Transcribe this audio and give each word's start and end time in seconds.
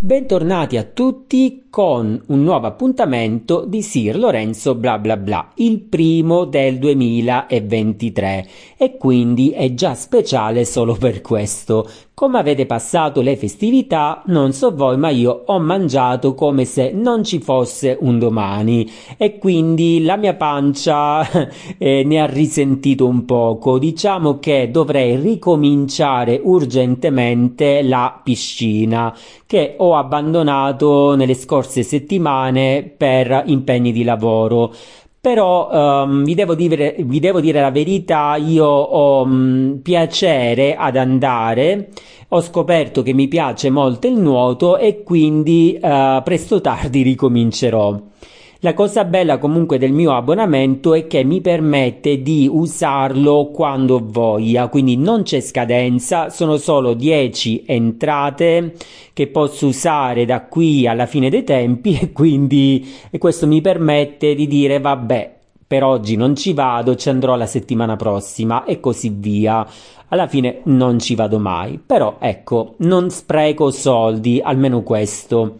Bentornati 0.00 0.76
a 0.76 0.84
tutti 0.84 1.64
con 1.68 2.22
un 2.28 2.42
nuovo 2.42 2.68
appuntamento 2.68 3.64
di 3.66 3.82
Sir 3.82 4.16
Lorenzo 4.16 4.76
bla 4.76 4.96
bla 4.98 5.16
bla, 5.16 5.50
il 5.56 5.80
primo 5.80 6.44
del 6.44 6.78
2023 6.78 8.48
e 8.76 8.96
quindi 8.96 9.50
è 9.50 9.74
già 9.74 9.94
speciale 9.94 10.64
solo 10.64 10.94
per 10.94 11.20
questo. 11.20 11.88
Come 12.14 12.38
avete 12.38 12.66
passato 12.66 13.20
le 13.20 13.36
festività, 13.36 14.22
non 14.26 14.52
so 14.52 14.74
voi, 14.74 14.96
ma 14.96 15.08
io 15.08 15.44
ho 15.46 15.60
mangiato 15.60 16.34
come 16.34 16.64
se 16.64 16.90
non 16.90 17.22
ci 17.22 17.38
fosse 17.38 17.96
un 18.00 18.18
domani 18.18 18.90
e 19.16 19.38
quindi 19.38 20.02
la 20.02 20.16
mia 20.16 20.34
pancia 20.34 21.24
eh, 21.78 22.02
ne 22.04 22.20
ha 22.20 22.26
risentito 22.26 23.06
un 23.06 23.24
poco. 23.24 23.78
Diciamo 23.78 24.40
che 24.40 24.68
dovrei 24.72 25.14
ricominciare 25.14 26.40
urgentemente 26.42 27.82
la 27.82 28.20
piscina 28.20 29.16
che 29.46 29.76
ho 29.78 29.87
abbandonato 29.96 31.14
nelle 31.14 31.34
scorse 31.34 31.82
settimane 31.82 32.92
per 32.96 33.42
impegni 33.46 33.92
di 33.92 34.04
lavoro. 34.04 34.72
Però 35.20 36.04
um, 36.04 36.24
vi, 36.24 36.34
devo 36.34 36.54
dire, 36.54 36.94
vi, 37.00 37.18
devo 37.18 37.40
dire, 37.40 37.60
la 37.60 37.70
verità, 37.70 38.36
io 38.36 38.66
ho 38.66 39.22
um, 39.22 39.80
piacere 39.82 40.76
ad 40.76 40.96
andare, 40.96 41.88
ho 42.28 42.40
scoperto 42.40 43.02
che 43.02 43.12
mi 43.12 43.26
piace 43.26 43.68
molto 43.68 44.06
il 44.06 44.18
nuoto 44.18 44.76
e 44.76 45.02
quindi 45.02 45.78
uh, 45.80 46.22
presto 46.22 46.60
tardi 46.60 47.02
ricomincerò. 47.02 48.00
La 48.62 48.74
cosa 48.74 49.04
bella 49.04 49.38
comunque 49.38 49.78
del 49.78 49.92
mio 49.92 50.16
abbonamento 50.16 50.92
è 50.92 51.06
che 51.06 51.22
mi 51.22 51.40
permette 51.40 52.22
di 52.22 52.48
usarlo 52.50 53.50
quando 53.52 54.00
voglia, 54.02 54.66
quindi 54.66 54.96
non 54.96 55.22
c'è 55.22 55.40
scadenza, 55.40 56.28
sono 56.28 56.56
solo 56.56 56.94
10 56.94 57.62
entrate 57.64 58.74
che 59.12 59.28
posso 59.28 59.68
usare 59.68 60.24
da 60.24 60.42
qui 60.46 60.88
alla 60.88 61.06
fine 61.06 61.30
dei 61.30 61.44
tempi 61.44 61.96
e 62.00 62.10
quindi 62.10 62.84
e 63.12 63.18
questo 63.18 63.46
mi 63.46 63.60
permette 63.60 64.34
di 64.34 64.48
dire 64.48 64.80
vabbè, 64.80 65.36
per 65.64 65.84
oggi 65.84 66.16
non 66.16 66.34
ci 66.34 66.52
vado, 66.52 66.96
ci 66.96 67.10
andrò 67.10 67.36
la 67.36 67.46
settimana 67.46 67.94
prossima 67.94 68.64
e 68.64 68.80
così 68.80 69.14
via. 69.14 69.64
Alla 70.08 70.26
fine 70.26 70.62
non 70.64 70.98
ci 70.98 71.14
vado 71.14 71.38
mai, 71.38 71.78
però 71.78 72.16
ecco, 72.18 72.74
non 72.78 73.08
spreco 73.10 73.70
soldi, 73.70 74.40
almeno 74.42 74.82
questo. 74.82 75.58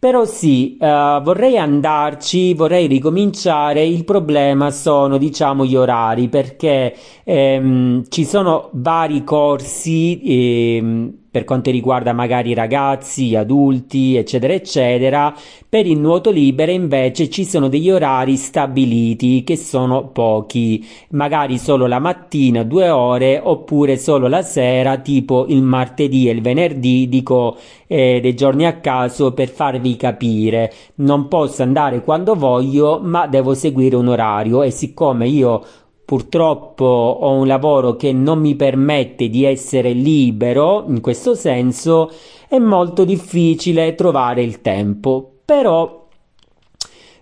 Però 0.00 0.24
sì, 0.24 0.76
uh, 0.78 1.20
vorrei 1.22 1.58
andarci, 1.58 2.54
vorrei 2.54 2.86
ricominciare. 2.86 3.84
Il 3.84 4.04
problema 4.04 4.70
sono, 4.70 5.18
diciamo, 5.18 5.64
gli 5.64 5.74
orari 5.74 6.28
perché 6.28 6.94
ehm, 7.24 8.04
ci 8.08 8.24
sono 8.24 8.70
vari 8.74 9.24
corsi. 9.24 10.20
Ehm, 10.24 11.18
per 11.30 11.44
quanto 11.44 11.70
riguarda 11.70 12.12
magari 12.12 12.54
ragazzi, 12.54 13.34
adulti, 13.34 14.16
eccetera, 14.16 14.52
eccetera. 14.52 15.34
Per 15.68 15.86
il 15.86 15.98
nuoto 15.98 16.30
libero 16.30 16.70
invece 16.70 17.28
ci 17.28 17.44
sono 17.44 17.68
degli 17.68 17.90
orari 17.90 18.36
stabiliti 18.36 19.44
che 19.44 19.56
sono 19.56 20.08
pochi, 20.08 20.86
magari 21.10 21.58
solo 21.58 21.86
la 21.86 21.98
mattina 21.98 22.62
due 22.62 22.88
ore 22.88 23.40
oppure 23.42 23.96
solo 23.96 24.28
la 24.28 24.42
sera, 24.42 24.98
tipo 24.98 25.46
il 25.48 25.62
martedì 25.62 26.28
e 26.28 26.32
il 26.32 26.40
venerdì, 26.40 27.08
dico 27.08 27.56
eh, 27.86 28.20
dei 28.20 28.34
giorni 28.34 28.66
a 28.66 28.76
caso 28.78 29.32
per 29.32 29.48
farvi 29.48 29.96
capire. 29.96 30.72
Non 30.96 31.28
posso 31.28 31.62
andare 31.62 32.02
quando 32.02 32.34
voglio, 32.34 33.00
ma 33.02 33.26
devo 33.26 33.54
seguire 33.54 33.96
un 33.96 34.08
orario 34.08 34.62
e 34.62 34.70
siccome 34.70 35.28
io 35.28 35.64
Purtroppo 36.08 36.86
ho 36.86 37.32
un 37.32 37.46
lavoro 37.46 37.94
che 37.94 38.14
non 38.14 38.38
mi 38.38 38.54
permette 38.54 39.28
di 39.28 39.44
essere 39.44 39.92
libero, 39.92 40.86
in 40.88 41.02
questo 41.02 41.34
senso 41.34 42.10
è 42.48 42.56
molto 42.56 43.04
difficile 43.04 43.94
trovare 43.94 44.42
il 44.42 44.62
tempo, 44.62 45.30
però 45.44 46.08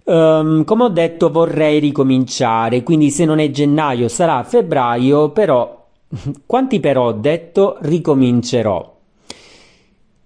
um, 0.05 0.63
come 0.63 0.85
ho 0.85 0.89
detto 0.89 1.33
vorrei 1.33 1.81
ricominciare, 1.81 2.85
quindi 2.85 3.11
se 3.11 3.25
non 3.25 3.41
è 3.41 3.51
gennaio 3.51 4.07
sarà 4.07 4.45
febbraio, 4.45 5.31
però 5.31 5.85
quanti 6.47 6.79
però 6.79 7.07
ho 7.07 7.13
detto 7.13 7.79
ricomincerò. 7.81 8.97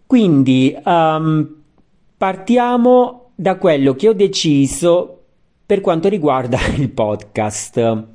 Quindi 0.07 0.77
um, 0.84 1.49
partiamo 2.15 3.31
da 3.34 3.57
quello 3.57 3.95
che 3.95 4.11
ho 4.11 4.13
deciso 4.13 5.21
per 5.65 5.81
quanto 5.81 6.11
riguarda 6.11 6.59
il 6.77 6.91
podcast. 6.91 8.09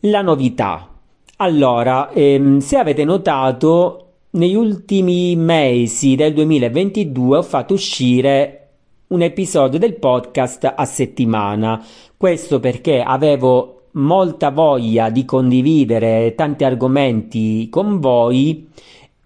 La 0.00 0.20
novità. 0.20 0.90
Allora, 1.38 2.10
ehm, 2.10 2.58
se 2.58 2.76
avete 2.76 3.02
notato, 3.02 4.02
negli 4.32 4.54
ultimi 4.54 5.34
mesi 5.36 6.16
del 6.16 6.34
2022 6.34 7.38
ho 7.38 7.42
fatto 7.42 7.72
uscire 7.72 8.68
un 9.08 9.22
episodio 9.22 9.78
del 9.78 9.94
podcast 9.94 10.70
a 10.76 10.84
settimana. 10.84 11.82
Questo 12.14 12.60
perché 12.60 13.00
avevo 13.00 13.84
molta 13.92 14.50
voglia 14.50 15.08
di 15.08 15.24
condividere 15.24 16.34
tanti 16.34 16.64
argomenti 16.64 17.68
con 17.70 17.98
voi 17.98 18.68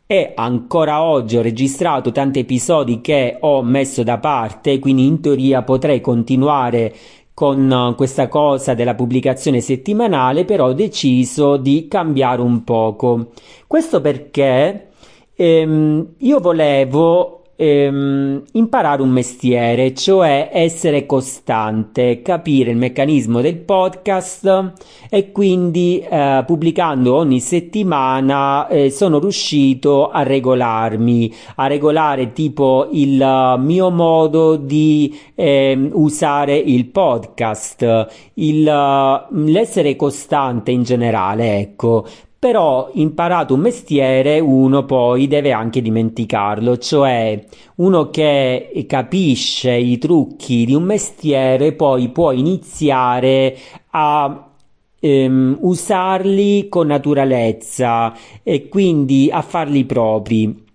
e 0.07 0.33
ancora 0.35 1.03
oggi 1.03 1.37
ho 1.37 1.43
registrato 1.43 2.11
tanti 2.13 2.41
episodi 2.41 3.01
che 3.01 3.37
ho 3.41 3.63
messo 3.63 4.03
da 4.03 4.19
parte, 4.19 4.79
quindi 4.79 5.07
in 5.07 5.21
teoria 5.21 5.63
potrei 5.63 6.01
continuare 6.01 6.93
con 7.41 7.73
eh, 7.73 7.95
questa 7.95 8.29
cosa 8.29 8.75
della 8.75 8.95
pubblicazione 8.95 9.63
settimanale, 9.63 10.45
però 10.45 10.67
ho 10.67 10.73
deciso 10.75 11.57
di 11.57 11.89
cambiare 11.89 12.43
un 12.43 12.65
poco. 12.65 13.31
Questo 13.67 14.03
perché 14.03 14.89
ehm, 15.35 16.07
io 16.19 16.39
volevo 16.39 17.40
ehm, 17.61 18.43
imparare 18.53 19.03
un 19.03 19.11
mestiere, 19.11 19.93
cioè 19.93 20.49
essere 20.51 21.05
costante, 21.05 22.23
capire 22.23 22.71
il 22.71 22.79
meccanismo 22.79 23.43
del 23.43 23.59
podcast 23.59 24.73
e 25.11 25.31
quindi 25.31 26.01
eh, 26.01 26.43
pubblicando 26.47 27.15
ogni 27.15 27.39
settimana 27.39 28.67
eh, 28.69 28.91
sono 28.91 29.19
riuscito 29.19 30.09
a 30.09 30.23
regolarmi, 30.23 31.35
a 31.57 31.67
regolare 31.67 32.33
tipo 32.33 32.89
il 32.93 33.57
mio 33.59 33.91
modo 33.91 34.57
di 34.57 35.15
eh, 35.35 35.91
usare 35.93 36.57
il 36.57 36.87
podcast, 36.87 38.07
il, 38.35 38.67
uh, 38.67 39.35
l'essere 39.35 39.97
costante 39.97 40.71
in 40.71 40.83
generale, 40.83 41.59
ecco, 41.59 42.07
però 42.41 42.89
imparato 42.95 43.53
un 43.53 43.61
mestiere 43.61 44.41
uno 44.41 44.87
poi 44.87 45.29
deve 45.29 45.53
anche 45.53 45.83
dimenticarlo, 45.83 46.79
cioè 46.79 47.45
uno 47.77 48.09
che 48.09 48.87
capisce 48.87 49.73
i 49.73 49.99
trucchi 49.99 50.65
di 50.65 50.73
un 50.75 50.85
mestiere 50.85 51.75
poi 51.75 52.09
può 52.09 52.33
iniziare 52.33 53.55
a 53.91 54.53
ehm, 54.99 55.59
usarli 55.61 56.69
con 56.71 56.87
naturalezza 56.87 58.15
e 58.43 58.69
quindi 58.69 59.29
a 59.31 59.43
farli 59.43 59.85
propri. 59.85 60.69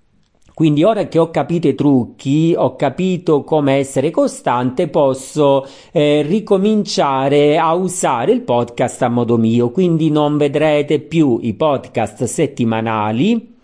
Quindi 0.56 0.86
ora 0.86 1.10
che 1.10 1.20
ho 1.20 1.32
capito 1.32 1.68
i 1.68 1.76
trucchi, 1.76 2.56
ho 2.58 2.78
capito 2.78 3.44
come 3.44 3.74
essere 3.74 4.10
costante, 4.10 4.88
posso 4.88 5.68
eh, 5.92 6.22
ricominciare 6.22 7.58
a 7.58 7.74
usare 7.74 8.32
il 8.32 8.40
podcast 8.40 9.02
a 9.02 9.10
modo 9.10 9.38
mio. 9.38 9.70
Quindi 9.70 10.10
non 10.10 10.38
vedrete 10.38 11.00
più 11.00 11.40
i 11.42 11.56
podcast 11.56 12.24
settimanali, 12.24 13.58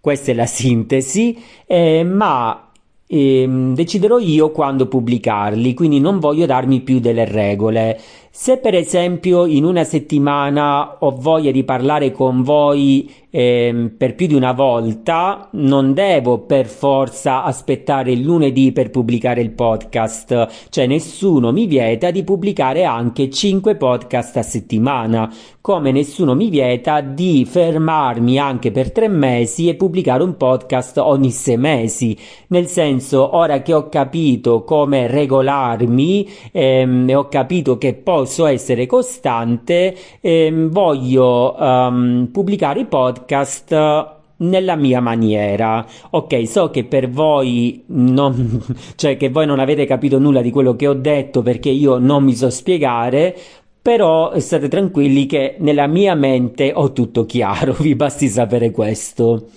questa 0.00 0.30
è 0.30 0.34
la 0.34 0.46
sintesi, 0.46 1.38
eh, 1.66 2.02
ma 2.02 2.68
e 3.10 3.48
deciderò 3.72 4.18
io 4.18 4.50
quando 4.50 4.86
pubblicarli, 4.86 5.72
quindi 5.72 5.98
non 5.98 6.18
voglio 6.18 6.44
darmi 6.44 6.80
più 6.80 6.98
delle 6.98 7.24
regole. 7.24 7.98
Se 8.30 8.58
per 8.58 8.74
esempio 8.74 9.46
in 9.46 9.64
una 9.64 9.84
settimana 9.84 10.98
ho 10.98 11.16
voglia 11.18 11.50
di 11.50 11.64
parlare 11.64 12.12
con 12.12 12.42
voi 12.42 13.10
eh, 13.30 13.90
per 13.96 14.14
più 14.14 14.26
di 14.26 14.34
una 14.34 14.52
volta, 14.52 15.48
non 15.52 15.92
devo 15.92 16.40
per 16.40 16.66
forza 16.66 17.42
aspettare 17.42 18.12
il 18.12 18.20
lunedì 18.20 18.72
per 18.72 18.90
pubblicare 18.90 19.40
il 19.40 19.50
podcast, 19.50 20.68
cioè 20.68 20.86
nessuno 20.86 21.52
mi 21.52 21.66
vieta 21.66 22.10
di 22.10 22.22
pubblicare 22.22 22.84
anche 22.84 23.30
5 23.30 23.76
podcast 23.76 24.36
a 24.36 24.42
settimana, 24.42 25.32
come 25.60 25.90
nessuno 25.90 26.34
mi 26.34 26.48
vieta 26.48 27.00
di 27.00 27.44
fermarmi 27.44 28.38
anche 28.38 28.70
per 28.70 28.92
3 28.92 29.08
mesi 29.08 29.68
e 29.68 29.74
pubblicare 29.74 30.22
un 30.22 30.36
podcast 30.36 30.98
ogni 30.98 31.30
6 31.30 31.56
mesi. 31.56 32.16
Nel 32.48 32.66
senso, 32.66 33.36
ora 33.36 33.62
che 33.62 33.74
ho 33.74 33.88
capito 33.88 34.64
come 34.64 35.06
regolarmi 35.06 36.28
ehm, 36.52 37.08
e 37.08 37.14
ho 37.14 37.28
capito 37.28 37.76
che 37.76 37.94
posso 37.94 38.17
essere 38.46 38.86
costante, 38.86 39.94
ehm, 40.20 40.68
voglio 40.70 41.54
um, 41.58 42.28
pubblicare 42.30 42.80
i 42.80 42.84
podcast 42.84 43.26
podcast 43.28 44.16
nella 44.38 44.76
mia 44.76 45.00
maniera. 45.00 45.84
Ok, 46.10 46.46
so 46.46 46.70
che 46.70 46.84
per 46.84 47.08
voi 47.08 47.82
non, 47.86 48.62
cioè 48.96 49.16
che 49.16 49.30
voi 49.30 49.46
non 49.46 49.58
avete 49.58 49.84
capito 49.86 50.18
nulla 50.18 50.40
di 50.40 50.50
quello 50.50 50.76
che 50.76 50.86
ho 50.86 50.94
detto 50.94 51.42
perché 51.42 51.70
io 51.70 51.98
non 51.98 52.24
mi 52.24 52.34
so 52.34 52.50
spiegare, 52.50 53.36
però 53.80 54.38
state 54.38 54.68
tranquilli 54.68 55.26
che 55.26 55.56
nella 55.58 55.86
mia 55.86 56.14
mente 56.14 56.72
ho 56.74 56.92
tutto 56.92 57.24
chiaro, 57.24 57.72
vi 57.80 57.94
basti 57.94 58.28
sapere 58.28 58.70
questo. 58.70 59.48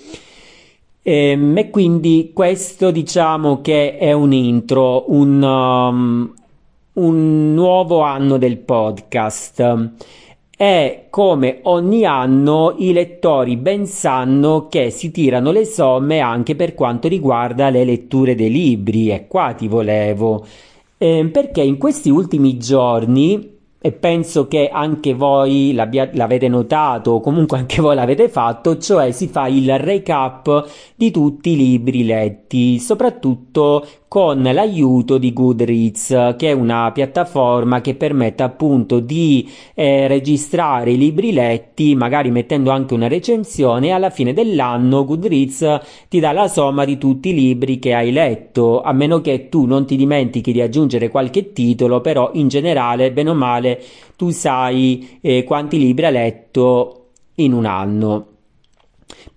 E, 1.04 1.30
ehm, 1.32 1.58
e 1.58 1.70
quindi 1.70 2.32
questo 2.34 2.92
diciamo 2.92 3.62
che 3.62 3.98
è 3.98 4.12
un 4.12 4.34
intro, 4.34 5.12
un, 5.12 5.42
um, 5.42 6.34
un 7.02 7.54
nuovo 7.54 8.02
anno 8.02 8.38
del 8.38 8.58
podcast. 8.58 9.90
E 10.56 11.08
come 11.10 11.60
ogni 11.64 12.06
anno 12.06 12.76
i 12.78 12.94
lettori 12.94 13.58
ben 13.58 13.88
sanno 13.88 14.68
che 14.68 14.92
si 14.92 15.10
tirano 15.10 15.52
le 15.52 15.66
somme 15.66 16.20
anche 16.20 16.56
per 16.56 16.76
quanto 16.76 17.08
riguarda 17.08 17.72
le 17.72 17.84
letture 17.84 18.36
dei 18.36 18.52
libri, 18.52 19.10
e 19.10 19.26
qua 19.28 19.54
ti 19.54 19.68
volevo. 19.68 20.46
Eh, 21.00 21.28
perché 21.32 21.64
in 21.64 21.80
questi 21.80 22.12
ultimi 22.12 22.58
giorni 22.58 23.60
e 23.84 23.92
penso 23.92 24.48
che 24.48 24.70
anche 24.72 25.16
voi 25.16 25.74
l'avete 25.74 26.48
notato 26.48 27.14
o 27.14 27.20
comunque 27.20 27.58
anche 27.58 27.82
voi 27.82 27.96
l'avete 27.96 28.30
fatto, 28.30 28.78
cioè 28.78 29.10
si 29.10 29.28
fa 29.28 29.48
il 29.48 29.80
recap 29.80 30.68
di 30.94 31.10
tutti 31.10 31.54
i 31.54 31.58
libri 31.58 32.06
letti, 32.06 32.78
soprattutto 32.78 33.84
con 34.12 34.42
l'aiuto 34.42 35.18
di 35.18 35.32
Goodreads, 35.32 36.36
che 36.36 36.50
è 36.50 36.52
una 36.52 36.92
piattaforma 36.92 37.80
che 37.80 37.96
permette 37.96 38.44
appunto 38.44 39.00
di 39.00 39.50
eh, 39.74 40.10
registrare 40.10 40.92
i 40.92 40.98
libri 40.98 41.32
letti, 41.32 41.96
magari 41.96 42.30
mettendo 42.30 42.72
anche 42.72 42.94
una 42.94 43.08
recensione, 43.08 43.92
alla 43.92 44.10
fine 44.10 44.34
dell'anno 44.34 45.06
Goodreads 45.06 45.80
ti 46.10 46.20
dà 46.20 46.34
la 46.34 46.50
somma 46.50 46.84
di 46.84 46.98
tutti 46.98 47.30
i 47.30 47.34
libri 47.34 47.80
che 47.80 47.94
hai 47.94 48.12
letto, 48.12 48.82
a 48.82 48.92
meno 48.92 49.22
che 49.22 49.48
tu 49.48 49.64
non 49.64 49.86
ti 49.86 49.96
dimentichi 49.96 50.52
di 50.52 50.60
aggiungere 50.60 51.08
qualche 51.08 51.54
titolo, 51.54 52.02
però 52.02 52.32
in 52.34 52.50
generale, 52.50 53.14
bene 53.14 53.30
o 53.30 53.34
male, 53.34 53.82
tu 54.18 54.30
sai 54.30 55.20
eh, 55.22 55.46
quanti 55.46 55.78
libri 55.78 56.08
hai 56.08 56.12
letto 56.12 57.12
in 57.36 57.54
un 57.54 57.64
anno. 57.64 58.31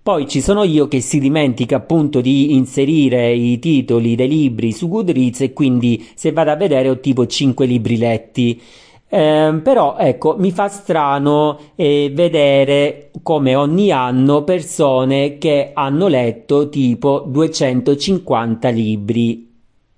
Poi 0.05 0.27
ci 0.27 0.39
sono 0.39 0.61
io 0.61 0.87
che 0.87 1.01
si 1.01 1.17
dimentica 1.17 1.77
appunto 1.77 2.21
di 2.21 2.53
inserire 2.53 3.33
i 3.33 3.57
titoli 3.57 4.13
dei 4.13 4.27
libri 4.27 4.71
su 4.71 4.87
Goodreads 4.87 5.41
e 5.41 5.51
quindi 5.51 6.07
se 6.13 6.31
vado 6.31 6.51
a 6.51 6.55
vedere 6.55 6.89
ho 6.89 6.99
tipo 6.99 7.25
5 7.25 7.65
libri 7.65 7.97
letti. 7.97 8.61
Eh, 9.09 9.59
però 9.63 9.95
ecco, 9.97 10.35
mi 10.37 10.51
fa 10.51 10.67
strano 10.67 11.57
eh, 11.73 12.11
vedere 12.13 13.09
come 13.23 13.55
ogni 13.55 13.89
anno 13.89 14.43
persone 14.43 15.39
che 15.39 15.71
hanno 15.73 16.07
letto 16.07 16.69
tipo 16.69 17.21
250 17.25 18.69
libri 18.69 19.51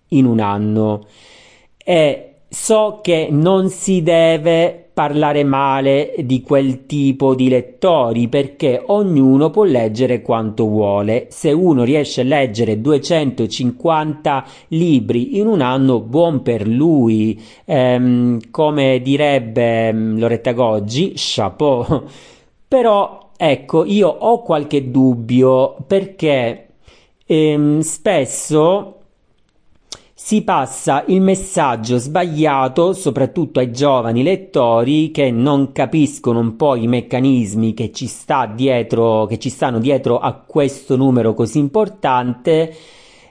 in 0.08 0.26
un 0.26 0.40
anno. 0.40 1.06
E 1.76 2.36
so 2.48 3.00
che 3.04 3.28
non 3.30 3.70
si 3.70 4.02
deve 4.04 4.87
parlare 4.98 5.44
male 5.44 6.16
di 6.24 6.42
quel 6.42 6.88
tipo 6.88 7.36
di 7.36 7.50
lettori 7.50 8.30
perché 8.30 8.82
ognuno 8.84 9.52
può 9.52 9.64
leggere 9.64 10.24
quanto 10.24 10.66
vuole. 10.66 11.28
Se 11.30 11.52
uno 11.52 11.84
riesce 11.84 12.22
a 12.22 12.24
leggere 12.24 12.82
250 12.82 14.44
libri 14.70 15.38
in 15.38 15.46
un 15.46 15.62
anno, 15.62 16.00
buon 16.00 16.42
per 16.42 16.68
lui. 16.68 17.40
Ehm, 17.66 18.40
come 18.50 19.00
direbbe 19.04 19.94
mm, 19.94 20.18
Loretta 20.18 20.54
Goggi, 20.54 21.12
chapeau. 21.14 22.04
Però 22.68 23.30
ecco, 23.38 23.86
io 23.86 24.08
ho 24.08 24.42
qualche 24.42 24.90
dubbio 24.90 25.76
perché 25.86 26.70
ehm, 27.24 27.82
spesso 27.82 28.97
si 30.20 30.42
passa 30.42 31.04
il 31.10 31.22
messaggio 31.22 32.00
sbagliato 32.00 32.94
soprattutto 32.94 33.60
ai 33.60 33.72
giovani 33.72 34.24
lettori 34.24 35.12
che 35.12 35.30
non 35.30 35.72
capiscono 35.72 36.40
un 36.40 36.56
po' 36.56 36.74
i 36.74 36.88
meccanismi 36.88 37.76
che 37.76 37.92
ci 37.92 38.08
sta 38.08 38.48
dietro, 38.48 39.28
che 39.28 39.38
ci 39.38 39.50
stanno 39.50 39.78
dietro 39.78 40.18
a 40.18 40.34
questo 40.34 40.96
numero 40.96 41.36
così 41.36 41.60
importante 41.60 42.76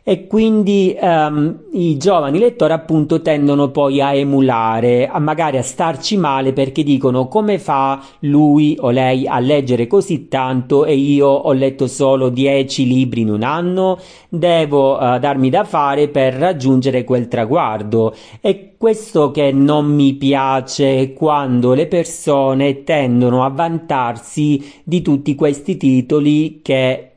e 0.08 0.28
quindi 0.28 0.96
um, 1.00 1.62
i 1.72 1.96
giovani 1.96 2.38
lettori 2.38 2.72
appunto 2.72 3.22
tendono 3.22 3.72
poi 3.72 4.00
a 4.00 4.14
emulare, 4.14 5.08
a 5.08 5.18
magari 5.18 5.56
a 5.56 5.64
starci 5.64 6.16
male 6.16 6.52
perché 6.52 6.84
dicono 6.84 7.26
come 7.26 7.58
fa 7.58 8.00
lui 8.20 8.76
o 8.78 8.90
lei 8.90 9.26
a 9.26 9.40
leggere 9.40 9.88
così 9.88 10.28
tanto 10.28 10.84
e 10.84 10.94
io 10.94 11.26
ho 11.26 11.50
letto 11.50 11.88
solo 11.88 12.28
10 12.28 12.86
libri 12.86 13.22
in 13.22 13.30
un 13.30 13.42
anno, 13.42 13.98
devo 14.28 14.96
uh, 14.96 15.18
darmi 15.18 15.50
da 15.50 15.64
fare 15.64 16.06
per 16.06 16.34
raggiungere 16.34 17.02
quel 17.02 17.26
traguardo. 17.26 18.14
E 18.40 18.74
questo 18.78 19.32
che 19.32 19.50
non 19.50 19.86
mi 19.86 20.14
piace 20.14 21.14
quando 21.14 21.74
le 21.74 21.88
persone 21.88 22.84
tendono 22.84 23.44
a 23.44 23.48
vantarsi 23.48 24.82
di 24.84 25.02
tutti 25.02 25.34
questi 25.34 25.76
titoli 25.76 26.60
che 26.62 27.10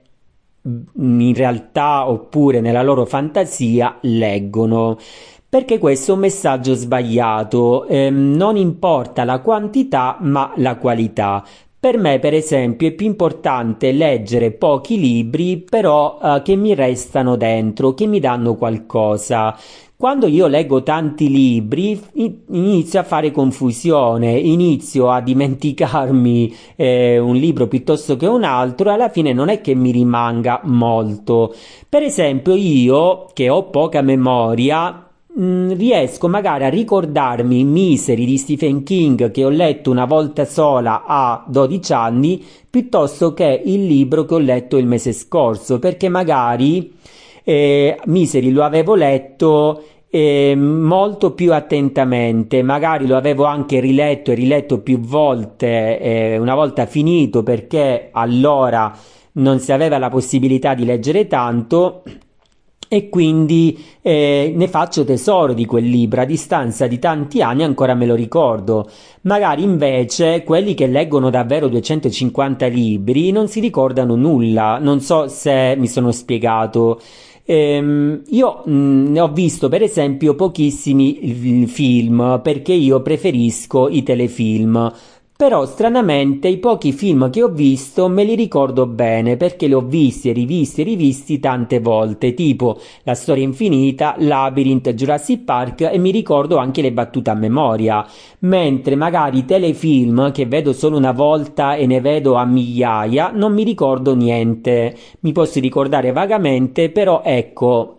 in 0.63 1.33
realtà 1.35 2.09
oppure 2.09 2.61
nella 2.61 2.83
loro 2.83 3.06
fantasia 3.06 3.97
leggono. 4.01 4.97
Perché 5.50 5.79
questo 5.79 6.11
è 6.11 6.13
un 6.13 6.19
messaggio 6.21 6.75
sbagliato, 6.75 7.85
eh, 7.88 8.11
non 8.11 8.56
importa 8.56 9.23
la 9.23 9.39
quantità 9.39 10.17
ma 10.19 10.53
la 10.57 10.77
qualità. 10.77 11.44
Per 11.79 11.97
me, 11.97 12.19
per 12.19 12.33
esempio, 12.33 12.89
è 12.89 12.91
più 12.91 13.07
importante 13.07 13.91
leggere 13.94 14.51
pochi 14.51 15.00
libri, 15.00 15.57
però 15.57 16.19
eh, 16.21 16.41
che 16.44 16.56
mi 16.56 16.75
restano 16.75 17.35
dentro, 17.35 17.94
che 17.94 18.06
mi 18.06 18.19
danno 18.19 18.56
qualcosa. 18.56 19.57
Quando 20.01 20.27
io 20.27 20.47
leggo 20.47 20.81
tanti 20.81 21.29
libri 21.29 22.01
inizio 22.13 23.01
a 23.01 23.03
fare 23.03 23.31
confusione, 23.31 24.31
inizio 24.31 25.09
a 25.09 25.19
dimenticarmi 25.19 26.55
eh, 26.77 27.17
un 27.17 27.35
libro 27.35 27.67
piuttosto 27.67 28.15
che 28.15 28.25
un 28.25 28.45
altro 28.45 28.89
e 28.89 28.93
alla 28.93 29.09
fine 29.09 29.33
non 29.33 29.49
è 29.49 29.59
che 29.59 29.75
mi 29.75 29.91
rimanga 29.91 30.61
molto. 30.63 31.53
Per 31.89 32.01
esempio 32.01 32.55
io 32.55 33.25
che 33.33 33.49
ho 33.49 33.65
poca 33.65 34.01
memoria 34.01 35.05
mm, 35.37 35.73
riesco 35.73 36.29
magari 36.29 36.63
a 36.63 36.69
ricordarmi 36.69 37.65
Misery 37.65 38.23
di 38.23 38.37
Stephen 38.37 38.83
King 38.83 39.31
che 39.31 39.43
ho 39.43 39.49
letto 39.49 39.91
una 39.91 40.05
volta 40.05 40.45
sola 40.45 41.03
a 41.05 41.43
12 41.45 41.91
anni 41.91 42.41
piuttosto 42.69 43.33
che 43.33 43.61
il 43.65 43.85
libro 43.85 44.23
che 44.23 44.33
ho 44.33 44.39
letto 44.39 44.77
il 44.77 44.85
mese 44.85 45.11
scorso 45.11 45.77
perché 45.77 46.07
magari 46.07 46.95
eh, 47.49 47.99
Misery 48.05 48.51
lo 48.51 48.63
avevo 48.63 48.93
letto 48.93 49.83
eh, 50.07 50.53
molto 50.55 51.33
più 51.33 51.51
attentamente, 51.51 52.61
magari 52.61 53.07
lo 53.07 53.17
avevo 53.17 53.45
anche 53.45 53.79
riletto 53.79 54.29
e 54.29 54.35
riletto 54.35 54.81
più 54.81 54.99
volte, 54.99 55.99
eh, 55.99 56.37
una 56.37 56.53
volta 56.53 56.85
finito 56.85 57.41
perché 57.41 58.09
allora 58.11 58.95
non 59.33 59.59
si 59.59 59.71
aveva 59.71 59.97
la 59.97 60.09
possibilità 60.09 60.75
di 60.75 60.85
leggere 60.85 61.25
tanto 61.25 62.03
e 62.91 63.07
quindi 63.07 63.79
eh, 64.01 64.51
ne 64.55 64.67
faccio 64.67 65.03
tesoro 65.03 65.53
di 65.53 65.65
quel 65.65 65.85
libro, 65.85 66.21
a 66.21 66.25
distanza 66.25 66.87
di 66.87 66.97
tanti 66.97 67.41
anni 67.41 67.63
ancora 67.63 67.94
me 67.94 68.07
lo 68.07 68.15
ricordo. 68.15 68.89
Magari 69.21 69.61
invece 69.61 70.44
quelli 70.44 70.73
che 70.73 70.87
leggono 70.87 71.29
davvero 71.29 71.68
250 71.68 72.65
libri 72.65 73.31
non 73.31 73.47
si 73.47 73.59
ricordano 73.59 74.15
nulla, 74.15 74.79
non 74.79 75.01
so 75.01 75.27
se 75.27 75.75
mi 75.77 75.87
sono 75.87 76.11
spiegato. 76.11 76.99
Ehm, 77.51 78.21
io 78.27 78.61
mh, 78.63 79.09
ne 79.09 79.19
ho 79.19 79.27
visto 79.29 79.69
per 79.69 79.81
esempio 79.81 80.35
pochissimi 80.35 81.65
film 81.65 82.41
perché 82.44 82.73
io 82.73 83.01
preferisco 83.01 83.89
i 83.89 84.03
telefilm. 84.03 84.94
Però 85.41 85.65
stranamente 85.65 86.49
i 86.49 86.57
pochi 86.57 86.91
film 86.91 87.29
che 87.29 87.41
ho 87.41 87.47
visto 87.47 88.09
me 88.09 88.25
li 88.25 88.35
ricordo 88.35 88.85
bene 88.85 89.37
perché 89.37 89.67
li 89.67 89.73
ho 89.73 89.79
visti 89.79 90.29
e 90.29 90.33
rivisti 90.33 90.81
e 90.81 90.83
rivisti 90.83 91.39
tante 91.39 91.79
volte, 91.79 92.33
tipo 92.33 92.77
La 93.03 93.13
storia 93.13 93.45
infinita, 93.45 94.15
Labyrinth, 94.17 94.93
Jurassic 94.93 95.45
Park 95.45 95.89
e 95.93 95.97
mi 95.97 96.11
ricordo 96.11 96.57
anche 96.57 96.81
le 96.81 96.91
battute 96.91 97.29
a 97.29 97.35
memoria, 97.35 98.05
mentre 98.39 98.97
magari 98.97 99.45
telefilm 99.45 100.33
che 100.33 100.45
vedo 100.45 100.73
solo 100.73 100.97
una 100.97 101.13
volta 101.13 101.75
e 101.75 101.85
ne 101.85 102.01
vedo 102.01 102.33
a 102.33 102.43
migliaia 102.43 103.31
non 103.33 103.53
mi 103.53 103.63
ricordo 103.63 104.13
niente, 104.15 104.93
mi 105.21 105.31
posso 105.31 105.61
ricordare 105.61 106.11
vagamente, 106.11 106.89
però 106.89 107.21
ecco, 107.23 107.95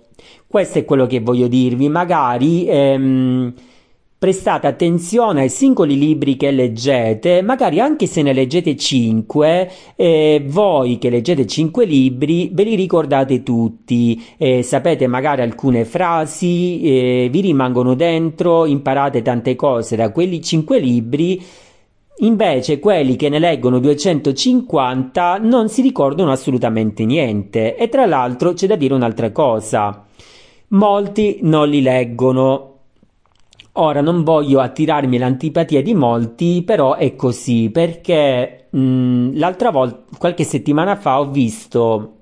questo 0.47 0.80
è 0.80 0.85
quello 0.85 1.06
che 1.06 1.20
voglio 1.20 1.49
dirvi, 1.49 1.88
magari... 1.88 2.66
Ehm, 2.66 3.54
prestate 4.21 4.67
attenzione 4.67 5.41
ai 5.41 5.49
singoli 5.49 5.97
libri 5.97 6.37
che 6.37 6.50
leggete, 6.50 7.41
magari 7.41 7.81
anche 7.81 8.05
se 8.05 8.21
ne 8.21 8.35
leggete 8.35 8.77
5, 8.77 9.71
eh, 9.97 10.45
voi 10.47 10.99
che 10.99 11.09
leggete 11.09 11.47
5 11.47 11.87
libri 11.87 12.50
ve 12.53 12.65
li 12.65 12.75
ricordate 12.75 13.43
tutti, 13.43 14.23
eh, 14.37 14.62
sapete 14.62 15.07
magari 15.07 15.41
alcune 15.41 15.87
frasi, 15.87 16.83
eh, 16.83 17.29
vi 17.33 17.41
rimangono 17.41 17.95
dentro, 17.95 18.67
imparate 18.67 19.23
tante 19.23 19.57
cose 19.57 19.97
da 19.97 20.12
quelli 20.12 20.43
5 20.43 20.79
libri. 20.79 21.43
Invece 22.19 22.79
quelli 22.79 23.17
che 23.17 23.31
ne 23.31 23.39
leggono 23.39 23.79
250 23.79 25.39
non 25.41 25.71
si 25.71 25.81
ricordano 25.81 26.31
assolutamente 26.31 27.07
niente 27.07 27.75
e 27.75 27.89
tra 27.89 28.05
l'altro 28.05 28.53
c'è 28.53 28.67
da 28.67 28.77
dire 28.77 28.93
un'altra 28.93 29.33
cosa. 29.33 30.05
Molti 30.69 31.39
non 31.41 31.71
li 31.71 31.81
leggono 31.81 32.70
Ora 33.83 34.03
non 34.03 34.25
voglio 34.25 34.61
attirarmi 34.61 35.17
l'antipatia 35.17 35.83
di 35.83 35.95
molti, 35.95 36.63
però 36.63 36.97
è 36.97 37.17
così 37.17 37.71
perché 37.71 38.67
mh, 38.69 39.39
l'altra 39.39 39.71
volta, 39.71 40.03
qualche 40.19 40.45
settimana 40.45 40.97
fa, 40.97 41.19
ho 41.19 41.31
visto 41.31 42.17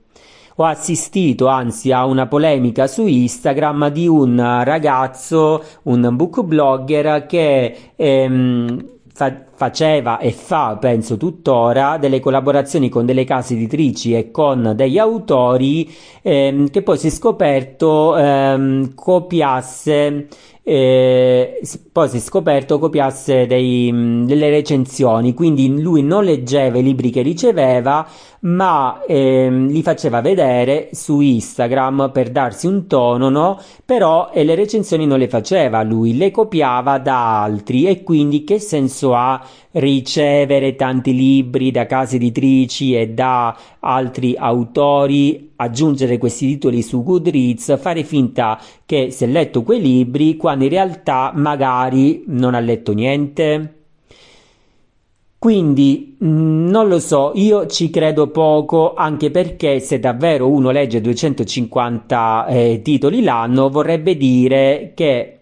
ho 0.61 0.65
assistito 0.65 1.49
anzi 1.49 1.91
a 1.91 2.05
una 2.05 2.27
polemica 2.27 2.87
su 2.87 3.07
Instagram 3.07 3.91
di 3.91 4.07
un 4.07 4.37
ragazzo, 4.65 5.63
un 5.85 6.09
book 6.15 6.43
blogger 6.43 7.27
che 7.27 7.77
ehm, 7.95 8.85
fa- 9.13 9.45
faceva 9.53 10.19
e 10.19 10.31
fa, 10.31 10.77
penso 10.81 11.17
tuttora, 11.17 11.97
delle 11.99 12.21
collaborazioni 12.21 12.89
con 12.89 13.05
delle 13.05 13.25
case 13.25 13.55
editrici 13.55 14.15
e 14.15 14.31
con 14.31 14.75
degli 14.77 14.99
autori 14.99 15.93
ehm, 16.23 16.71
che 16.71 16.83
poi 16.83 16.99
si 16.99 17.09
è 17.09 17.11
scoperto 17.11 18.17
ehm, 18.17 18.95
copiasse 18.95 20.29
eh, 20.71 21.63
poi 21.93 22.09
si 22.11 22.19
è 22.19 22.21
scoperto 22.21 22.79
copiasse 22.79 23.47
dei, 23.47 23.91
delle 24.27 24.51
recensioni, 24.51 25.33
quindi 25.33 25.81
lui 25.81 26.03
non 26.03 26.25
leggeva 26.25 26.77
i 26.77 26.83
libri 26.83 27.09
che 27.09 27.23
riceveva, 27.23 28.07
ma 28.41 29.03
ehm, 29.07 29.69
li 29.69 29.83
faceva 29.83 30.21
vedere 30.21 30.91
su 30.93 31.21
Instagram 31.21 32.11
per 32.13 32.29
darsi 32.29 32.67
un 32.67 32.87
tono, 32.87 33.31
no? 33.31 33.59
Però 33.83 34.29
eh, 34.31 34.45
le 34.45 34.55
recensioni 34.55 35.07
non 35.07 35.19
le 35.19 35.29
faceva 35.29 35.83
lui, 35.83 36.19
le 36.19 36.31
copiava 36.31 36.99
da 36.99 37.41
altri 37.43 37.87
e 37.87 38.03
quindi 38.03 38.45
che 38.45 38.59
senso 38.59 39.15
ha 39.15 39.43
ricevere 39.79 40.75
tanti 40.77 41.15
libri 41.15 41.71
da 41.71 41.87
case 41.87 42.17
editrici 42.17 42.97
e 42.97 43.09
da 43.11 43.57
altri 43.81 44.35
autori, 44.37 45.53
aggiungere 45.57 46.19
questi 46.19 46.47
titoli 46.47 46.83
su 46.83 47.03
Goodreads, 47.03 47.79
fare 47.79 48.05
finta 48.05 48.61
che 48.85 49.11
si 49.11 49.25
è 49.25 49.27
letto 49.27 49.63
quei 49.63 49.81
libri 49.81 50.37
quando 50.37 50.65
in 50.65 50.71
realtà 50.71 51.33
magari 51.35 52.25
non 52.27 52.55
ha 52.55 52.61
letto 52.61 52.93
niente? 52.93 53.75
Quindi 55.39 56.17
mm, 56.23 56.69
non 56.69 56.89
lo 56.89 56.99
so, 56.99 57.31
io 57.35 57.67
ci 57.67 57.91
credo 57.91 58.27
poco 58.29 58.95
anche 58.95 59.31
perché 59.31 59.79
se 59.79 60.01
davvero 60.01 60.49
uno 60.51 60.71
legge 60.71 61.01
250 61.01 62.47
eh, 62.47 62.81
titoli 62.83 63.23
l'anno 63.23 63.71
vorrebbe 63.71 64.17
dire 64.17 64.93
che 64.97 65.38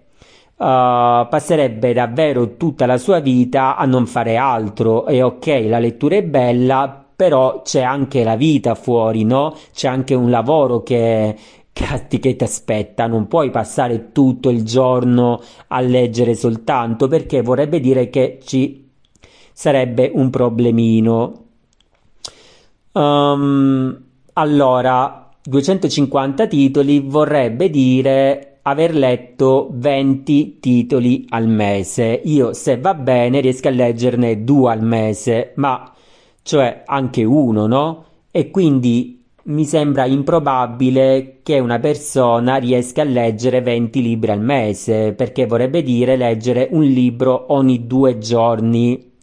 Uh, 0.56 1.28
passerebbe 1.28 1.92
davvero 1.92 2.56
tutta 2.56 2.86
la 2.86 2.96
sua 2.96 3.20
vita 3.20 3.76
a 3.76 3.84
non 3.84 4.06
fare 4.06 4.36
altro. 4.36 5.06
E 5.06 5.22
ok 5.22 5.64
la 5.66 5.78
lettura 5.78 6.16
è 6.16 6.22
bella 6.22 7.06
però 7.16 7.62
c'è 7.62 7.80
anche 7.80 8.22
la 8.22 8.36
vita 8.36 8.74
fuori 8.74 9.24
no? 9.24 9.56
C'è 9.72 9.88
anche 9.88 10.14
un 10.14 10.28
lavoro 10.28 10.82
che, 10.82 11.34
che, 11.72 12.06
ti 12.08 12.36
aspetta. 12.44 13.06
Non 13.06 13.26
puoi 13.26 13.50
passare 13.50 14.12
tutto 14.12 14.50
il 14.50 14.64
giorno 14.64 15.40
a 15.68 15.80
leggere 15.80 16.34
soltanto 16.34 17.08
perché 17.08 17.40
vorrebbe 17.40 17.80
dire 17.80 18.10
che 18.10 18.38
ci 18.44 18.88
sarebbe 19.52 20.10
un 20.14 20.28
problemino. 20.28 21.44
Um, 22.92 24.04
allora 24.34 25.30
250 25.42 26.46
titoli 26.46 27.00
vorrebbe 27.00 27.70
dire 27.70 28.55
aver 28.68 28.94
letto 28.94 29.68
20 29.72 30.58
titoli 30.58 31.24
al 31.28 31.48
mese. 31.48 32.20
Io, 32.24 32.52
se 32.52 32.78
va 32.78 32.94
bene, 32.94 33.40
riesco 33.40 33.68
a 33.68 33.70
leggerne 33.70 34.42
due 34.42 34.72
al 34.72 34.82
mese, 34.82 35.52
ma 35.56 35.92
cioè 36.42 36.82
anche 36.84 37.22
uno, 37.22 37.66
no? 37.66 38.04
E 38.30 38.50
quindi 38.50 39.22
mi 39.44 39.64
sembra 39.64 40.04
improbabile 40.06 41.38
che 41.44 41.60
una 41.60 41.78
persona 41.78 42.56
riesca 42.56 43.02
a 43.02 43.04
leggere 43.04 43.60
20 43.60 44.02
libri 44.02 44.32
al 44.32 44.40
mese, 44.40 45.12
perché 45.12 45.46
vorrebbe 45.46 45.82
dire 45.82 46.16
leggere 46.16 46.68
un 46.72 46.82
libro 46.82 47.52
ogni 47.52 47.86
due 47.86 48.18
giorni. 48.18 49.14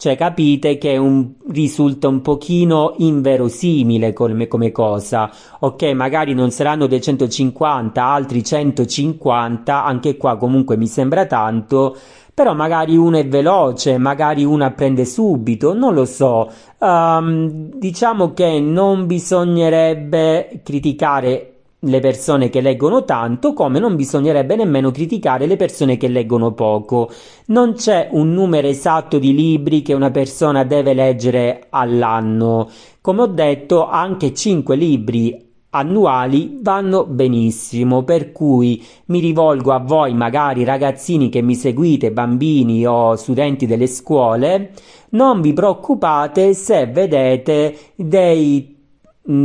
Cioè 0.00 0.16
capite 0.16 0.78
che 0.78 0.96
un, 0.96 1.32
risulta 1.50 2.08
un 2.08 2.22
pochino 2.22 2.94
inverosimile 2.96 4.14
come, 4.14 4.48
come 4.48 4.72
cosa. 4.72 5.30
Ok, 5.58 5.82
magari 5.92 6.32
non 6.32 6.50
saranno 6.50 6.86
dei 6.86 7.02
150, 7.02 8.02
altri 8.02 8.42
150, 8.42 9.84
anche 9.84 10.16
qua 10.16 10.38
comunque 10.38 10.78
mi 10.78 10.86
sembra 10.86 11.26
tanto, 11.26 11.94
però 12.32 12.54
magari 12.54 12.96
uno 12.96 13.18
è 13.18 13.28
veloce, 13.28 13.98
magari 13.98 14.42
uno 14.42 14.64
apprende 14.64 15.04
subito, 15.04 15.74
non 15.74 15.92
lo 15.92 16.06
so. 16.06 16.50
Um, 16.78 17.70
diciamo 17.74 18.32
che 18.32 18.58
non 18.58 19.06
bisognerebbe 19.06 20.62
criticare 20.64 21.49
le 21.80 22.00
persone 22.00 22.50
che 22.50 22.60
leggono 22.60 23.04
tanto, 23.04 23.52
come 23.54 23.78
non 23.78 23.96
bisognerebbe 23.96 24.56
nemmeno 24.56 24.90
criticare 24.90 25.46
le 25.46 25.56
persone 25.56 25.96
che 25.96 26.08
leggono 26.08 26.52
poco. 26.52 27.10
Non 27.46 27.72
c'è 27.74 28.08
un 28.12 28.32
numero 28.32 28.66
esatto 28.66 29.18
di 29.18 29.34
libri 29.34 29.82
che 29.82 29.94
una 29.94 30.10
persona 30.10 30.64
deve 30.64 30.92
leggere 30.92 31.66
all'anno. 31.70 32.68
Come 33.00 33.22
ho 33.22 33.26
detto, 33.26 33.88
anche 33.88 34.34
5 34.34 34.76
libri 34.76 35.48
annuali 35.70 36.58
vanno 36.60 37.06
benissimo, 37.06 38.02
per 38.02 38.32
cui 38.32 38.84
mi 39.06 39.20
rivolgo 39.20 39.72
a 39.72 39.78
voi, 39.78 40.12
magari 40.14 40.64
ragazzini 40.64 41.28
che 41.28 41.42
mi 41.42 41.54
seguite, 41.54 42.12
bambini 42.12 42.84
o 42.86 43.14
studenti 43.14 43.66
delle 43.66 43.86
scuole, 43.86 44.72
non 45.10 45.40
vi 45.40 45.52
preoccupate 45.52 46.54
se 46.54 46.86
vedete 46.86 47.76
dei 47.94 48.79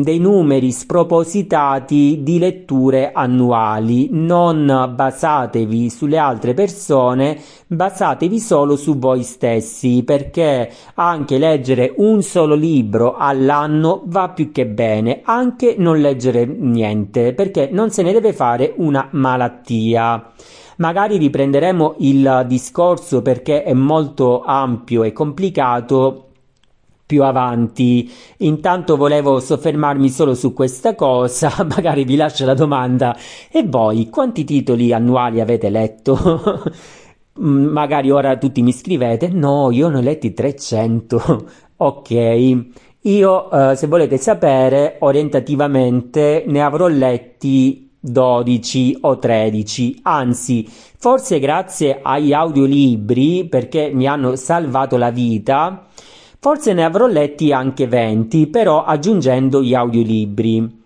dei 0.02 0.18
numeri 0.18 0.72
spropositati 0.72 2.24
di 2.24 2.40
letture 2.40 3.12
annuali. 3.12 4.10
Non 4.12 4.92
basatevi 4.96 5.90
sulle 5.92 6.18
altre 6.18 6.56
persone, 6.56 7.40
basatevi 7.68 8.40
solo 8.40 8.76
su 8.78 8.98
voi 8.98 9.22
stessi, 9.22 10.02
perché 10.04 10.72
anche 10.96 11.38
leggere 11.38 11.94
un 11.98 12.24
solo 12.24 12.56
libro 12.56 13.16
all'anno 13.16 14.02
va 14.06 14.30
più 14.30 14.52
che 14.52 14.66
bene, 14.66 15.22
anche 15.24 15.76
non 15.78 16.00
leggere 16.00 16.46
niente, 16.46 17.34
perché 17.34 17.70
non 17.72 17.92
se 17.92 18.02
ne 18.02 18.12
deve 18.12 18.34
fare 18.34 18.74
una 18.78 19.08
malattia. 19.12 20.32
Magari 20.78 21.18
riprenderemo 21.18 21.96
il 22.00 22.44
discorso 22.48 23.22
perché 23.22 23.64
è 23.64 23.74
molto 23.74 24.42
ampio 24.42 25.04
e 25.04 25.14
complicato 25.14 26.22
più 27.06 27.24
avanti. 27.24 28.12
Intanto 28.38 28.98
volevo 28.98 29.40
soffermarmi 29.40 30.10
solo 30.10 30.34
su 30.34 30.54
questa 30.54 30.96
cosa, 30.96 31.52
magari 31.70 32.04
vi 32.04 32.16
lascio 32.16 32.46
la 32.46 32.54
domanda. 32.54 33.16
E 33.52 33.64
voi 33.64 34.10
quanti 34.10 34.44
titoli 34.44 34.92
annuali 34.94 35.40
avete 35.40 35.70
letto? 35.70 36.74
Mm, 37.38 37.66
magari 37.66 38.12
ora 38.12 38.38
tutti 38.38 38.62
mi 38.62 38.72
scrivete, 38.72 39.28
no, 39.28 39.70
io 39.70 39.90
ne 39.90 39.98
ho 39.98 40.02
letti 40.02 40.34
300. 40.34 41.46
ok. 41.78 42.66
Io, 43.02 43.52
eh, 43.52 43.76
se 43.76 43.88
volete 43.88 44.18
sapere, 44.18 44.96
orientativamente 45.00 46.46
ne 46.48 46.62
avrò 46.64 46.88
letti 46.88 47.92
12 48.00 49.00
o 49.02 49.18
13, 49.20 50.00
anzi, 50.04 50.66
forse 50.68 51.40
grazie 51.40 52.00
agli 52.02 52.34
audiolibri, 52.34 53.48
perché 53.48 53.92
mi 53.94 54.08
hanno 54.08 54.36
salvato 54.36 54.96
la 54.98 55.10
vita, 55.12 55.88
Forse 56.46 56.74
ne 56.74 56.86
avrò 56.86 57.08
letti 57.08 57.52
anche 57.52 57.88
20, 57.88 58.46
però 58.46 58.84
aggiungendo 58.84 59.64
gli 59.64 59.74
audiolibri. 59.74 60.84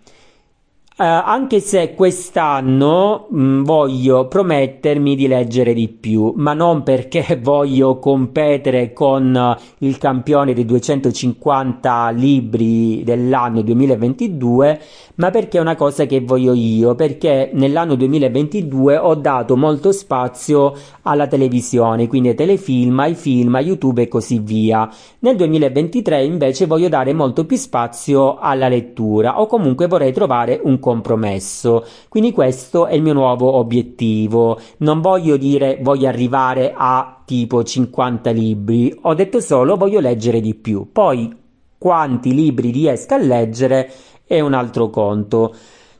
Uh, 1.00 1.04
anche 1.24 1.60
se 1.60 1.94
quest'anno 1.94 3.26
mh, 3.30 3.42
mm, 3.42 3.62
voglio 3.62 4.28
promettermi 4.28 5.16
di 5.16 5.28
leggere 5.28 5.72
di 5.72 5.88
più, 5.88 6.34
ma 6.36 6.52
non 6.52 6.82
perché 6.82 7.38
voglio 7.40 7.98
competere 7.98 8.92
con 8.92 9.56
il 9.78 9.96
campione 9.96 10.52
dei 10.52 10.66
250 10.66 12.10
libri 12.10 13.02
dell'anno 13.02 13.62
2022, 13.62 14.78
ma 15.14 15.30
perché 15.30 15.56
è 15.56 15.62
una 15.62 15.74
cosa 15.74 16.04
che 16.04 16.20
voglio 16.20 16.52
io, 16.52 16.94
perché 16.94 17.50
nell'anno 17.54 17.94
2022 17.94 18.98
ho 18.98 19.14
dato 19.14 19.56
molto 19.56 19.92
spazio 19.92 20.74
alla 21.02 21.26
televisione, 21.26 22.08
quindi 22.08 22.28
ai 22.28 22.34
telefilm, 22.34 22.98
ai 23.00 23.14
film, 23.14 23.54
a 23.54 23.60
YouTube 23.60 24.02
e 24.02 24.08
così 24.08 24.38
via. 24.38 24.86
Nel 25.20 25.36
2023 25.36 26.24
invece 26.24 26.66
voglio 26.66 26.90
dare 26.90 27.14
molto 27.14 27.46
più 27.46 27.56
spazio 27.56 28.36
alla 28.36 28.68
lettura 28.68 29.40
o 29.40 29.46
comunque 29.46 29.86
vorrei 29.86 30.12
trovare 30.12 30.60
un 30.62 30.78
compromesso. 30.90 31.84
Quindi 32.08 32.32
questo 32.32 32.86
è 32.86 32.94
il 32.94 33.02
mio 33.02 33.12
nuovo 33.12 33.54
obiettivo. 33.54 34.58
Non 34.78 35.00
voglio 35.00 35.36
dire 35.36 35.78
voglio 35.80 36.08
arrivare 36.08 36.72
a 36.76 37.22
tipo 37.24 37.62
50 37.62 38.30
libri, 38.30 38.96
ho 39.02 39.14
detto 39.14 39.40
solo 39.40 39.76
voglio 39.76 40.00
leggere 40.00 40.40
di 40.40 40.54
più. 40.54 40.90
Poi 40.90 41.32
quanti 41.78 42.34
libri 42.34 42.72
riesco 42.72 43.14
a 43.14 43.18
leggere 43.18 43.90
è 44.26 44.40
un 44.40 44.52
altro 44.52 44.90
conto. 44.90 45.54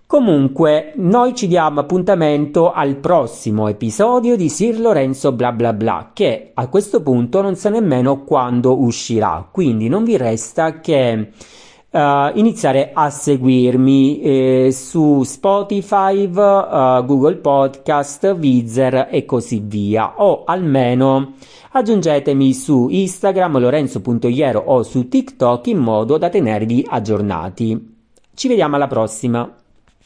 Comunque, 0.07 0.93
noi 0.97 1.37
ci 1.37 1.47
diamo 1.47 1.79
appuntamento 1.79 2.73
al 2.73 2.97
prossimo 2.97 3.69
episodio 3.69 4.35
di 4.35 4.49
Sir 4.49 4.81
Lorenzo 4.81 5.31
bla 5.31 5.53
bla 5.53 5.73
bla, 5.73 6.11
che 6.13 6.51
a 6.53 6.67
questo 6.67 7.01
punto 7.01 7.41
non 7.41 7.55
sa 7.55 7.69
nemmeno 7.71 8.25
quando 8.25 8.83
uscirà, 8.83 9.49
quindi 9.49 9.87
non 9.87 10.03
vi 10.03 10.17
resta 10.17 10.81
che 10.81 11.31
Uh, 11.93 12.31
iniziare 12.35 12.93
a 12.95 13.11
seguirmi 13.11 14.21
eh, 14.21 14.69
su 14.71 15.25
Spotify, 15.25 16.25
uh, 16.25 17.05
Google 17.05 17.39
Podcast, 17.39 18.37
Vizer 18.37 19.09
e 19.11 19.25
così 19.25 19.61
via 19.65 20.15
o 20.23 20.45
almeno 20.45 21.33
aggiungetemi 21.73 22.55
su 22.55 22.87
Instagram 22.89 23.59
lorenzo.iero 23.59 24.63
o 24.67 24.85
su 24.85 25.09
TikTok 25.09 25.67
in 25.67 25.79
modo 25.79 26.17
da 26.17 26.29
tenervi 26.29 26.87
aggiornati. 26.89 27.97
Ci 28.35 28.47
vediamo 28.47 28.77
alla 28.77 28.87
prossima. 28.87 29.60